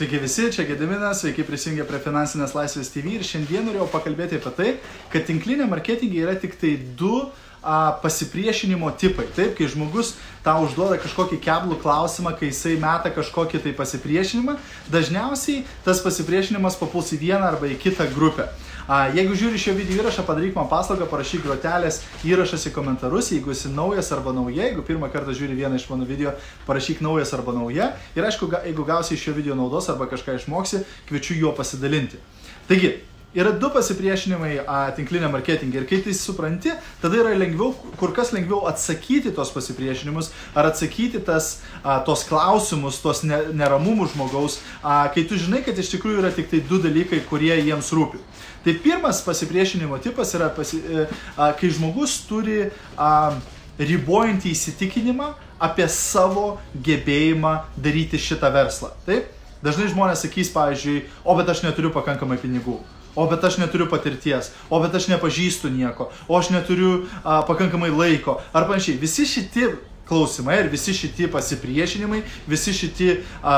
Sveiki 0.00 0.16
visi, 0.16 0.46
čia 0.48 0.64
Gediminas, 0.64 1.18
sveiki 1.20 1.44
prisijungę 1.44 1.84
prie 1.84 1.98
Finansinės 2.00 2.54
laisvės 2.56 2.88
TV 2.88 3.18
ir 3.18 3.24
šiandien 3.28 3.66
norėjau 3.68 3.84
pakalbėti 3.92 4.38
apie 4.38 4.52
tai, 4.56 4.68
kad 5.12 5.26
tinklinė 5.28 5.66
marketingai 5.68 6.22
yra 6.22 6.32
tik 6.40 6.54
tai 6.56 6.70
du 6.96 7.26
a, 7.62 7.98
pasipriešinimo 8.02 8.90
tipai. 8.98 9.26
Taip, 9.36 9.54
kai 9.58 9.68
žmogus 9.70 10.14
tau 10.44 10.64
užduoda 10.64 10.98
kažkokį 11.00 11.40
keblų 11.44 11.80
klausimą, 11.82 12.32
kai 12.38 12.50
jisai 12.50 12.78
meta 12.80 13.12
kažkokį 13.12 13.62
tai 13.66 13.74
pasipriešinimą, 13.76 14.56
dažniausiai 14.92 15.64
tas 15.84 16.02
pasipriešinimas 16.04 16.78
papuls 16.80 17.12
į 17.14 17.20
vieną 17.26 17.52
arba 17.52 17.70
į 17.70 17.78
kitą 17.80 18.08
grupę. 18.14 18.48
A, 18.90 19.04
jeigu 19.14 19.36
žiūri 19.38 19.60
šio 19.60 19.76
video 19.76 20.00
įrašą, 20.00 20.24
padaryk 20.26 20.56
man 20.56 20.66
paslaugą, 20.70 21.06
parašyk 21.06 21.44
grotelės 21.44 22.00
įrašas 22.26 22.64
į 22.66 22.72
komentarus, 22.74 23.28
jeigu 23.30 23.52
esi 23.54 23.70
naujas 23.70 24.08
arba 24.16 24.32
nauja, 24.34 24.64
jeigu 24.64 24.82
pirmą 24.86 25.12
kartą 25.12 25.30
žiūri 25.36 25.54
vieną 25.60 25.78
iš 25.78 25.84
mano 25.92 26.08
video, 26.08 26.32
parašyk 26.66 27.04
naujas 27.04 27.30
arba 27.36 27.54
nauja. 27.54 27.92
Ir 28.18 28.26
aišku, 28.26 28.48
jeigu 28.64 28.88
gausi 28.88 29.14
iš 29.14 29.28
šio 29.28 29.36
video 29.36 29.54
naudos 29.54 29.86
arba 29.92 30.08
kažką 30.10 30.40
išmoksi, 30.40 30.82
kviečiu 31.06 31.38
juo 31.38 31.54
pasidalinti. 31.54 32.18
Taigi, 32.66 32.96
Yra 33.34 33.52
du 33.52 33.68
pasipriešinimai 33.70 34.56
a, 34.66 34.90
tinkliniam 34.90 35.30
marketingui 35.30 35.78
ir 35.78 35.84
kai 35.86 36.00
tai 36.02 36.10
supranti, 36.18 36.72
tada 36.98 37.20
yra 37.20 37.36
lengviau, 37.38 37.76
kur 38.00 38.10
kas 38.10 38.32
lengviau 38.34 38.64
atsakyti 38.66 39.30
tos 39.36 39.52
pasipriešinimus 39.54 40.32
ar 40.50 40.66
atsakyti 40.72 41.20
tas, 41.22 41.60
a, 41.84 42.00
tos 42.02 42.24
klausimus, 42.26 42.98
tos 42.98 43.22
ne, 43.22 43.38
neramumus 43.54 44.16
žmogaus, 44.16 44.58
a, 44.82 45.06
kai 45.14 45.28
tu 45.30 45.38
žinai, 45.38 45.62
kad 45.62 45.78
iš 45.78 45.92
tikrųjų 45.94 46.24
yra 46.24 46.34
tik 46.34 46.50
tai 46.50 46.58
du 46.66 46.82
dalykai, 46.82 47.22
kurie 47.30 47.54
jiems 47.54 47.94
rūpi. 47.94 48.18
Tai 48.66 48.78
pirmas 48.82 49.22
pasipriešinimo 49.22 50.02
tipas 50.02 50.34
yra, 50.34 50.50
pasi, 50.50 50.82
a, 51.38 51.52
kai 51.54 51.70
žmogus 51.70 52.24
turi 52.26 52.64
a, 52.98 53.14
ribojantį 53.78 54.56
įsitikinimą 54.58 55.36
apie 55.62 55.86
savo 55.86 56.56
gebėjimą 56.74 57.60
daryti 57.78 58.18
šitą 58.18 58.50
verslą. 58.58 58.90
Taip? 59.06 59.36
Dažnai 59.62 59.92
žmonės 59.92 60.24
sakys, 60.26 60.50
pavyzdžiui, 60.50 61.04
o 61.22 61.36
bet 61.38 61.52
aš 61.52 61.68
neturiu 61.68 61.94
pakankamai 61.94 62.42
pinigų 62.42 62.80
o 63.14 63.26
bet 63.30 63.44
aš 63.44 63.58
neturiu 63.62 63.88
patirties, 63.90 64.52
o 64.70 64.80
bet 64.82 64.94
aš 64.94 65.08
nepažįstu 65.12 65.70
nieko, 65.72 66.10
o 66.28 66.38
aš 66.38 66.52
neturiu 66.54 67.06
a, 67.22 67.40
pakankamai 67.48 67.90
laiko, 67.90 68.40
ar 68.52 68.68
panašiai. 68.68 69.00
Visi 69.00 69.26
šitie 69.28 69.74
klausimai 70.10 70.58
ir 70.64 70.70
visi 70.72 70.94
šitie 70.94 71.30
pasipriešinimai, 71.30 72.24
visi 72.50 72.74
šitie 72.74 73.20
a, 73.42 73.54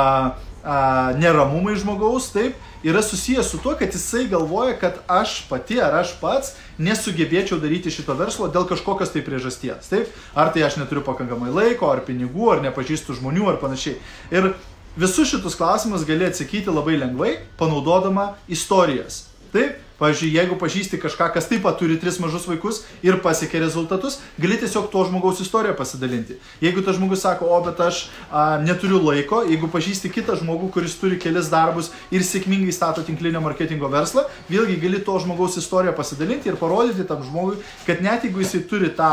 a, 0.64 0.76
neramumai 1.16 1.78
žmogaus, 1.80 2.28
taip, 2.34 2.58
yra 2.82 3.02
susijęs 3.02 3.50
su 3.50 3.58
tuo, 3.62 3.74
kad 3.78 3.94
jisai 3.94 4.26
galvoja, 4.28 4.76
kad 4.78 4.98
aš 5.06 5.44
pati 5.48 5.80
ar 5.80 5.94
aš 6.02 6.16
pats 6.20 6.52
nesugebėčiau 6.82 7.60
daryti 7.62 7.92
šito 7.94 8.14
verslo 8.18 8.50
dėl 8.52 8.66
kažkokios 8.68 9.14
tai 9.14 9.22
priežasties. 9.24 9.88
Taip? 9.88 10.12
Ar 10.34 10.52
tai 10.52 10.66
aš 10.66 10.80
neturiu 10.80 11.04
pakankamai 11.06 11.52
laiko, 11.54 11.90
ar 11.92 12.02
pinigų, 12.06 12.50
ar 12.56 12.64
nepažįstu 12.66 13.16
žmonių, 13.20 13.48
ar 13.52 13.60
panašiai. 13.62 14.00
Ir 14.34 14.52
visus 14.96 15.30
šitus 15.30 15.56
klausimus 15.56 16.06
gali 16.08 16.26
atsakyti 16.28 16.72
labai 16.72 16.98
lengvai, 17.00 17.36
panaudodama 17.60 18.32
istorijas. 18.48 19.31
Taip, 19.52 19.76
pavyzdžiui, 20.00 20.30
jeigu 20.32 20.56
pažįsti 20.56 20.96
kažką, 21.02 21.26
kas 21.34 21.44
taip 21.50 21.60
pat 21.66 21.76
turi 21.76 21.98
tris 22.00 22.16
mažus 22.22 22.46
vaikus 22.48 22.78
ir 23.04 23.18
pasiekė 23.20 23.60
rezultatus, 23.60 24.16
gali 24.40 24.56
tiesiog 24.56 24.86
to 24.92 25.02
žmogaus 25.10 25.42
istoriją 25.44 25.74
pasidalinti. 25.76 26.38
Jeigu 26.64 26.80
tas 26.86 26.96
žmogus 26.96 27.20
sako, 27.26 27.50
o 27.52 27.58
bet 27.66 27.82
aš 27.84 28.06
a, 28.30 28.56
neturiu 28.64 29.02
laiko, 29.04 29.42
jeigu 29.44 29.68
pažįsti 29.72 30.10
kitą 30.14 30.38
žmogų, 30.40 30.70
kuris 30.72 30.96
turi 30.96 31.20
kelis 31.20 31.52
darbus 31.52 31.92
ir 32.10 32.24
sėkmingai 32.24 32.72
stato 32.72 33.04
tinklinio 33.04 33.42
marketingo 33.44 33.92
verslą, 33.92 34.24
vėlgi 34.48 34.78
gali 34.80 35.02
to 35.04 35.18
žmogaus 35.20 35.60
istoriją 35.60 35.92
pasidalinti 36.00 36.48
ir 36.48 36.56
parodyti 36.60 37.04
tam 37.08 37.20
žmogui, 37.26 37.60
kad 37.84 38.00
net 38.00 38.24
jeigu 38.24 38.40
jisai 38.40 38.64
turi 38.72 38.88
tą 38.96 39.12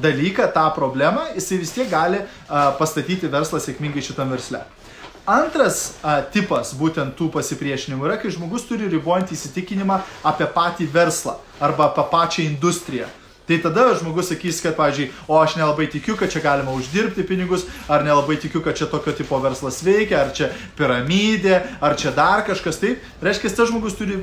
dalyką, 0.00 0.48
tą 0.56 0.64
problemą, 0.74 1.28
jisai 1.36 1.60
vis 1.60 1.76
tiek 1.76 1.92
gali 1.92 2.24
a, 2.24 2.70
pastatyti 2.80 3.28
verslą 3.28 3.60
sėkmingai 3.60 4.08
šitam 4.08 4.32
versle. 4.32 4.64
Antras 5.24 5.94
a, 6.04 6.18
tipas 6.20 6.74
būtent 6.76 7.14
tų 7.16 7.30
pasipriešinimų 7.32 8.10
yra, 8.10 8.18
kai 8.20 8.32
žmogus 8.34 8.66
turi 8.68 8.90
ribojantį 8.92 9.32
įsitikinimą 9.38 10.02
apie 10.28 10.48
patį 10.52 10.90
verslą 10.92 11.38
arba 11.64 11.88
apie 11.88 12.04
pačią 12.12 12.44
industriją. 12.44 13.08
Tai 13.44 13.58
tada 13.60 13.90
žmogus 13.96 14.30
sakys, 14.32 14.60
kad, 14.64 14.72
pavyzdžiui, 14.76 15.10
o 15.28 15.36
aš 15.36 15.58
nelabai 15.58 15.84
tikiu, 15.92 16.14
kad 16.16 16.32
čia 16.32 16.40
galima 16.44 16.72
uždirbti 16.76 17.26
pinigus, 17.28 17.66
ar 17.92 18.04
nelabai 18.04 18.38
tikiu, 18.40 18.62
kad 18.64 18.76
čia 18.76 18.88
tokio 18.88 19.12
tipo 19.16 19.36
verslas 19.40 19.82
veikia, 19.84 20.22
ar 20.22 20.32
čia 20.36 20.48
piramidė, 20.78 21.58
ar 21.84 21.96
čia 22.00 22.12
dar 22.16 22.44
kažkas 22.48 22.80
taip. 22.80 23.04
Reiškia, 23.24 23.52
tas 23.52 23.68
žmogus 23.68 23.98
turi 23.98 24.22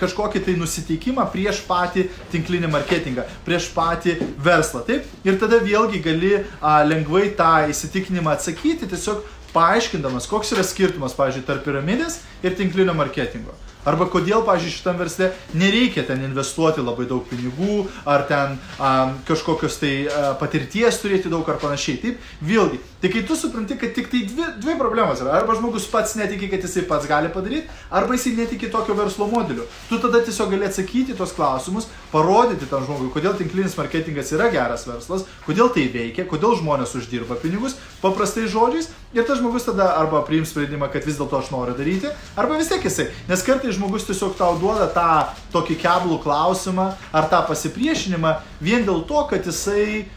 kažkokį 0.00 0.44
tai 0.46 0.56
nusiteikimą 0.60 1.28
prieš 1.34 1.60
patį 1.68 2.06
tinklinį 2.32 2.72
marketingą, 2.72 3.28
prieš 3.44 3.68
patį 3.76 4.16
verslą. 4.40 4.84
Taip? 4.88 5.04
Ir 5.28 5.36
tada 5.40 5.60
vėlgi 5.60 6.00
gali 6.04 6.34
a, 6.40 6.80
lengvai 6.88 7.28
tą 7.36 7.54
įsitikinimą 7.72 8.38
atsakyti, 8.38 8.88
tiesiog 8.88 9.20
paaiškindamas, 9.52 10.28
koks 10.30 10.54
yra 10.56 10.64
skirtumas, 10.66 11.16
pavyzdžiui, 11.18 11.46
tarp 11.48 11.66
piramidės 11.66 12.20
ir 12.42 12.56
tinklinio 12.58 12.96
marketingo. 12.96 13.54
Arba 13.88 14.06
kodėl, 14.06 14.44
pavyzdžiui, 14.46 14.74
šitam 14.76 14.98
versle 15.00 15.32
nereikia 15.58 16.04
ten 16.06 16.22
investuoti 16.22 16.84
labai 16.84 17.08
daug 17.10 17.24
pinigų, 17.26 17.86
ar 18.06 18.22
ten 18.28 18.54
um, 18.78 19.16
kažkokios 19.26 19.78
tai 19.82 19.92
uh, 20.06 20.32
patirties 20.38 21.00
turėti 21.02 21.32
daug 21.32 21.48
ar 21.50 21.58
panašiai. 21.62 21.98
Taip, 22.02 22.28
vėlgi, 22.46 22.78
tai 23.02 23.10
kai 23.10 23.24
tu 23.26 23.34
supranti, 23.38 23.74
kad 23.80 23.94
tik 23.96 24.10
tai 24.12 24.22
dvi, 24.28 24.46
dvi 24.62 24.76
problemos 24.78 25.22
yra. 25.24 25.34
Arba 25.40 25.56
žmogus 25.58 25.88
pats 25.90 26.14
netiki, 26.18 26.50
kad 26.52 26.62
jisai 26.62 26.86
pats 26.86 27.10
gali 27.10 27.32
padaryti, 27.34 27.66
arba 27.90 28.14
jisai 28.14 28.36
netiki 28.38 28.70
tokio 28.70 28.94
verslo 28.98 29.26
modeliu. 29.30 29.66
Tu 29.90 29.98
tada 30.02 30.22
tiesiog 30.22 30.54
gali 30.54 30.68
atsakyti 30.70 31.18
tos 31.18 31.34
klausimus, 31.34 31.90
parodyti 32.14 32.70
tam 32.70 32.86
žmogui, 32.86 33.10
kodėl 33.14 33.34
tinklinis 33.38 33.74
marketingas 33.78 34.30
yra 34.36 34.46
geras 34.54 34.86
verslas, 34.86 35.26
kodėl 35.48 35.72
tai 35.74 35.88
veikia, 35.90 36.28
kodėl 36.30 36.54
žmonės 36.60 36.94
uždirba 37.00 37.40
pinigus, 37.42 37.74
paprastai 38.04 38.46
žodžiais. 38.46 38.92
Ir 39.12 39.26
tas 39.28 39.42
žmogus 39.42 39.66
tada 39.66 39.90
arba 39.98 40.22
priims 40.24 40.48
sprendimą, 40.54 40.86
kad 40.88 41.04
vis 41.04 41.18
dėlto 41.18 41.42
aš 41.42 41.50
noriu 41.52 41.74
daryti, 41.76 42.08
arba 42.38 42.56
vis 42.56 42.70
tiek 42.70 42.86
jisai. 42.86 43.10
Nes 43.28 43.42
kartais 43.72 43.76
žmogus 43.76 44.06
tiesiog 44.06 44.36
tau 44.36 44.58
duoda 44.58 44.88
tą 44.92 45.32
tokį 45.52 45.76
keblų 45.80 46.20
klausimą 46.22 46.94
ar 47.12 47.28
tą 47.28 47.42
pasipriešinimą 47.48 48.40
vien 48.60 48.84
dėl 48.84 49.04
to, 49.06 49.26
kad 49.30 49.44
jisai 49.46 50.08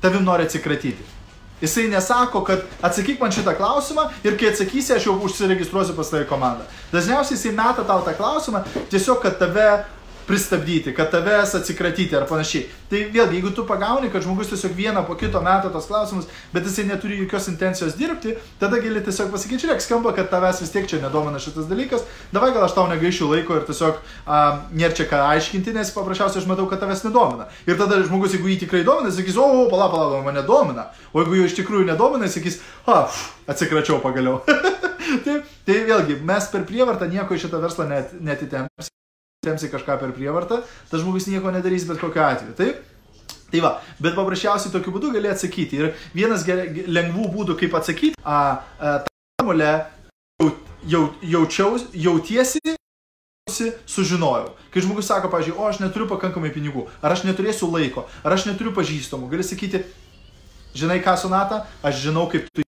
tavim 0.00 0.24
nori 0.24 0.44
atsikratyti. 0.44 1.02
Jisai 1.62 1.88
nesako, 1.88 2.42
kad 2.42 2.64
atsakyk 2.82 3.20
man 3.20 3.30
šitą 3.30 3.54
klausimą 3.54 4.10
ir 4.24 4.36
kai 4.36 4.50
atsakysi, 4.50 4.96
aš 4.96 5.06
jau 5.06 5.14
užsiregistruosiu 5.22 5.94
pas 5.94 6.10
tave 6.10 6.26
komandą. 6.26 6.66
Dažniausiai 6.92 7.36
jisai 7.36 7.52
meta 7.54 7.84
tau 7.86 8.02
tą 8.02 8.14
klausimą 8.16 8.64
tiesiog, 8.90 9.22
kad 9.22 9.38
tave 9.38 9.84
pristabdyti, 10.26 10.94
kad 10.94 11.10
tavęs 11.10 11.54
atsikratyti 11.54 12.16
ar 12.16 12.26
panašiai. 12.28 12.68
Tai 12.90 13.00
vėlgi, 13.14 13.38
jeigu 13.38 13.50
tu 13.56 13.64
pagauni, 13.66 14.10
kad 14.12 14.24
žmogus 14.24 14.50
tiesiog 14.52 14.74
vieną 14.76 15.02
po 15.08 15.16
kito 15.18 15.40
meto 15.42 15.70
tos 15.72 15.86
klausimus, 15.88 16.28
bet 16.52 16.66
jisai 16.68 16.84
neturi 16.90 17.18
jokios 17.22 17.48
intencijos 17.48 17.96
dirbti, 17.96 18.34
tada 18.60 18.80
gali 18.82 19.00
tiesiog 19.04 19.32
pasakyti, 19.32 19.64
žiūrėk, 19.64 19.82
skamba, 19.84 20.12
kad 20.16 20.30
tavęs 20.32 20.60
vis 20.62 20.72
tiek 20.74 20.86
čia 20.90 21.00
nedomina 21.02 21.40
šitas 21.42 21.70
dalykas, 21.70 22.04
davai 22.34 22.52
gal 22.52 22.66
aš 22.66 22.76
tau 22.76 22.86
negaišiu 22.90 23.30
laiko 23.32 23.56
ir 23.58 23.66
tiesiog 23.68 23.98
um, 23.98 24.62
nėra 24.76 24.98
čia 24.98 25.08
ką 25.10 25.24
aiškinti, 25.32 25.74
nes 25.76 25.94
paprasčiausiai 25.96 26.44
aš 26.44 26.48
matau, 26.50 26.68
kad 26.70 26.84
tavęs 26.84 27.04
nedomina. 27.08 27.48
Ir 27.66 27.80
tada 27.80 28.02
žmogus, 28.04 28.36
jeigu 28.36 28.52
jį 28.52 28.60
tikrai 28.66 28.84
domina, 28.86 29.12
sakys, 29.14 29.40
o, 29.40 29.48
o 29.64 29.66
pala, 29.72 29.88
pala, 29.92 30.22
mane 30.26 30.44
domina. 30.46 30.90
O 31.12 31.24
jeigu 31.24 31.40
jo 31.40 31.50
iš 31.50 31.58
tikrųjų 31.62 31.88
nedomina, 31.88 32.30
sakys, 32.30 32.60
a, 32.86 33.06
atsikračiau 33.48 34.02
pagaliau. 34.04 34.42
tai, 35.24 35.42
tai 35.66 35.84
vėlgi, 35.88 36.20
mes 36.28 36.50
per 36.52 36.66
prievartą 36.68 37.08
nieko 37.10 37.36
iš 37.36 37.48
šitą 37.48 37.62
verslą 37.64 37.88
net, 37.90 38.18
netitempsime 38.20 39.01
temsi 39.42 39.66
kažką 39.66 39.96
per 39.98 40.12
prievartą, 40.14 40.60
tas 40.86 41.00
žmogus 41.02 41.24
nieko 41.26 41.50
nedarys 41.50 41.82
bet 41.88 41.98
kokiu 41.98 42.22
atveju. 42.22 42.52
Taip? 42.54 42.84
Tai 43.50 43.62
va, 43.64 43.72
bet 43.98 44.14
paprasčiausiai 44.14 44.70
tokiu 44.70 44.94
būdu 44.94 45.10
gali 45.16 45.32
atsakyti. 45.32 45.80
Ir 45.80 46.04
vienas 46.14 46.44
ger, 46.46 46.62
lengvų 46.86 47.26
būdų, 47.34 47.56
kaip 47.58 47.74
atsakyti, 47.74 48.14
a, 48.22 48.36
a, 48.78 48.92
tą 49.02 49.42
formulę 49.42 49.72
jau, 50.38 50.52
jau, 50.94 51.02
jaučiaus, 51.34 51.88
jautiesi, 52.06 52.76
sužinojau. 53.50 54.54
Kai 54.70 54.86
žmogus 54.86 55.10
sako, 55.10 55.32
pavyzdžiui, 55.34 55.58
o 55.58 55.66
aš 55.66 55.82
neturiu 55.82 56.06
pakankamai 56.14 56.54
pinigų, 56.54 56.86
ar 57.02 57.18
aš 57.18 57.26
neturėsiu 57.26 57.66
laiko, 57.74 58.06
ar 58.22 58.38
aš 58.38 58.46
neturiu 58.46 58.70
pažįstamų, 58.78 59.26
gali 59.34 59.42
sakyti, 59.42 59.82
žinai 60.78 61.02
ką, 61.02 61.18
Sonata, 61.18 61.64
aš 61.82 61.98
žinau, 62.06 62.28
kaip 62.30 62.46
tu. 62.54 62.62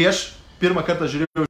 Prieš 0.00 0.30
pirmą 0.58 0.80
kartą 0.82 1.12
žiūrėjau, 1.12 1.44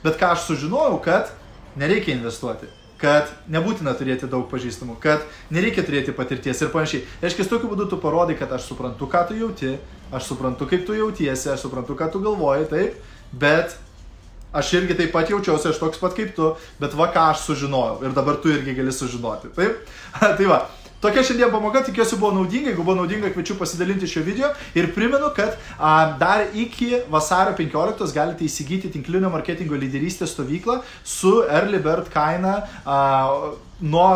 bet 0.00 0.16
ką 0.16 0.32
aš 0.32 0.48
sužinojau, 0.48 0.96
kad 1.04 1.36
nereikia 1.76 2.16
investuoti, 2.16 2.68
kad 3.00 3.30
nebūtina 3.52 3.92
turėti 3.96 4.28
daug 4.30 4.46
pažįstamų, 4.50 4.96
kad 5.02 5.24
nereikia 5.52 5.84
turėti 5.86 6.14
patirties 6.16 6.62
ir 6.64 6.72
panašiai. 6.72 7.04
Reiškia, 7.24 7.48
tokiu 7.50 7.70
būdu 7.72 7.90
tu 7.90 8.00
parodai, 8.00 8.38
kad 8.38 8.52
aš 8.56 8.70
suprantu, 8.70 9.08
ką 9.12 9.26
tu 9.28 9.36
jauti, 9.38 9.74
aš 10.14 10.30
suprantu, 10.30 10.68
kaip 10.70 10.86
tu 10.88 10.96
jautiesi, 10.96 11.50
aš 11.52 11.66
suprantu, 11.66 11.98
ką 11.98 12.08
tu 12.12 12.22
galvoji, 12.24 12.70
taip, 12.72 12.96
bet 13.36 13.76
aš 14.56 14.72
irgi 14.78 14.96
taip 14.96 15.12
pat 15.12 15.30
jaučiausi, 15.30 15.70
aš 15.70 15.80
toks 15.82 16.00
pat 16.00 16.16
kaip 16.16 16.32
tu, 16.36 16.54
bet 16.80 16.96
va 16.96 17.10
ką 17.12 17.28
aš 17.34 17.44
sužinojau 17.50 18.00
ir 18.06 18.16
dabar 18.16 18.40
tu 18.40 18.52
irgi 18.52 18.76
gali 18.76 18.94
sužinoti. 18.94 19.52
Taip? 19.56 19.82
tai 20.38 20.48
va, 20.48 20.62
Tokia 21.00 21.22
šiandien 21.22 21.50
pamoka, 21.52 21.82
tikiuosi 21.84 22.16
buvo 22.16 22.32
naudinga, 22.32 22.70
jeigu 22.70 22.84
buvo 22.84 22.94
naudinga, 22.96 23.28
kviečiu 23.34 23.58
pasidalinti 23.60 24.08
šio 24.08 24.22
video 24.24 24.48
ir 24.74 24.88
primenu, 24.94 25.28
kad 25.36 25.58
a, 25.76 26.16
dar 26.18 26.46
iki 26.56 27.02
vasario 27.12 27.52
15 27.58 28.14
galite 28.16 28.46
įsigyti 28.46 28.88
tinklinio 28.94 29.28
marketingo 29.32 29.76
lyderystės 29.76 30.32
stovyklą 30.32 30.78
su 31.04 31.42
Early 31.44 31.82
Bird 31.84 32.08
kaina 32.14 32.62
a, 32.84 33.00
nuo 33.80 34.08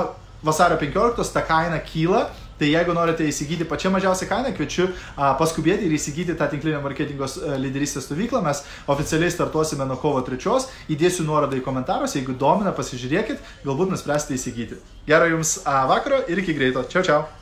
vasario 0.42 0.80
15 0.80 1.34
ta 1.36 1.44
kaina 1.44 1.82
kyla 1.84 2.30
Tai 2.60 2.68
jeigu 2.68 2.92
norite 2.92 3.24
įsigyti 3.24 3.64
pačią 3.64 3.88
mažiausią 3.94 4.26
kainą, 4.28 4.50
kviečiu 4.52 4.90
a, 5.16 5.30
paskubėti 5.40 5.88
ir 5.88 5.94
įsigyti 5.96 6.36
tą 6.36 6.50
tinklinio 6.52 6.82
marketingo 6.84 7.24
a, 7.24 7.56
lyderystės 7.62 8.04
stovyklą. 8.04 8.42
Mes 8.44 8.60
oficialiai 8.92 9.32
startuosime 9.32 9.88
nuo 9.88 9.96
kovo 10.02 10.20
3. 10.28 10.68
Įdėsiu 10.92 11.24
nuorodą 11.24 11.56
į 11.56 11.64
komentarus, 11.64 12.18
jeigu 12.20 12.36
domina, 12.36 12.76
pasižiūrėkit, 12.76 13.40
galbūt 13.64 13.96
nuspręsite 13.96 14.36
įsigyti. 14.36 14.80
Gero 15.08 15.32
jums 15.32 15.62
a, 15.64 15.86
vakaro 15.88 16.20
ir 16.28 16.44
iki 16.44 16.60
greito. 16.60 16.84
Čiau, 16.92 17.06
čiau. 17.06 17.39